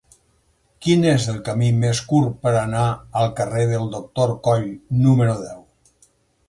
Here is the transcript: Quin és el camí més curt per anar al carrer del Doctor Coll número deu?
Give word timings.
Quin 0.85 1.03
és 1.09 1.27
el 1.33 1.37
camí 1.49 1.67
més 1.83 2.01
curt 2.13 2.39
per 2.47 2.55
anar 2.63 2.87
al 3.23 3.31
carrer 3.41 3.67
del 3.75 3.87
Doctor 3.99 4.35
Coll 4.51 4.69
número 5.05 5.39
deu? 5.49 5.67